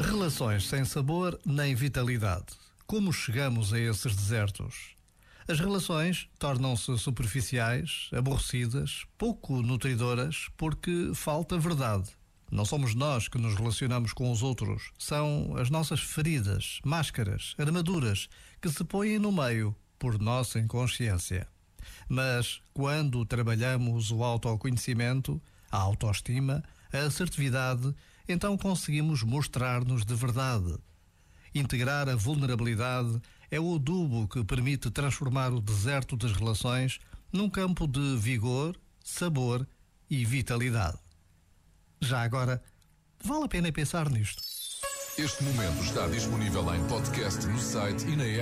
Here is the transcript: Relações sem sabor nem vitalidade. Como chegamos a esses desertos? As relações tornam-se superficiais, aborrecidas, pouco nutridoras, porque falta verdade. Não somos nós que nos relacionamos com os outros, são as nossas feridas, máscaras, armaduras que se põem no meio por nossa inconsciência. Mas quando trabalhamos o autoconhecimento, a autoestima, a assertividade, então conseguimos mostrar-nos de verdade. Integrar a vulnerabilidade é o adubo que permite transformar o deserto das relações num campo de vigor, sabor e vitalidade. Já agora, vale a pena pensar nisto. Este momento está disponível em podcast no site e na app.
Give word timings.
Relações 0.00 0.66
sem 0.66 0.82
sabor 0.84 1.38
nem 1.44 1.74
vitalidade. 1.74 2.46
Como 2.86 3.12
chegamos 3.12 3.72
a 3.72 3.78
esses 3.78 4.16
desertos? 4.16 4.96
As 5.46 5.60
relações 5.60 6.26
tornam-se 6.38 6.96
superficiais, 6.98 8.08
aborrecidas, 8.10 9.04
pouco 9.18 9.60
nutridoras, 9.60 10.48
porque 10.56 11.12
falta 11.14 11.58
verdade. 11.58 12.10
Não 12.50 12.64
somos 12.64 12.94
nós 12.94 13.28
que 13.28 13.36
nos 13.36 13.54
relacionamos 13.54 14.14
com 14.14 14.32
os 14.32 14.42
outros, 14.42 14.90
são 14.98 15.54
as 15.56 15.68
nossas 15.68 16.00
feridas, 16.00 16.80
máscaras, 16.82 17.54
armaduras 17.58 18.28
que 18.60 18.70
se 18.70 18.82
põem 18.82 19.18
no 19.18 19.30
meio 19.30 19.76
por 19.98 20.18
nossa 20.18 20.58
inconsciência. 20.58 21.46
Mas 22.08 22.62
quando 22.72 23.24
trabalhamos 23.26 24.10
o 24.10 24.24
autoconhecimento, 24.24 25.40
a 25.70 25.76
autoestima, 25.76 26.64
a 26.92 26.98
assertividade, 26.98 27.94
então 28.28 28.56
conseguimos 28.56 29.22
mostrar-nos 29.22 30.04
de 30.04 30.14
verdade. 30.14 30.76
Integrar 31.54 32.08
a 32.08 32.14
vulnerabilidade 32.14 33.20
é 33.50 33.58
o 33.58 33.74
adubo 33.74 34.28
que 34.28 34.44
permite 34.44 34.90
transformar 34.90 35.52
o 35.52 35.60
deserto 35.60 36.16
das 36.16 36.32
relações 36.32 37.00
num 37.32 37.50
campo 37.50 37.86
de 37.86 38.16
vigor, 38.16 38.76
sabor 39.04 39.66
e 40.08 40.24
vitalidade. 40.24 40.98
Já 42.00 42.22
agora, 42.22 42.62
vale 43.22 43.44
a 43.44 43.48
pena 43.48 43.72
pensar 43.72 44.08
nisto. 44.08 44.42
Este 45.18 45.42
momento 45.42 45.82
está 45.82 46.06
disponível 46.06 46.74
em 46.74 46.82
podcast 46.86 47.46
no 47.46 47.58
site 47.58 48.06
e 48.06 48.16
na 48.16 48.24
app. 48.24 48.38